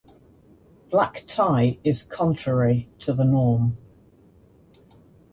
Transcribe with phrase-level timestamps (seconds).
[0.89, 3.77] Black tie is contrary to the norm.